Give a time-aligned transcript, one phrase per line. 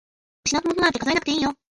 [0.45, 1.53] 失ったものなんて数えなくていいよ。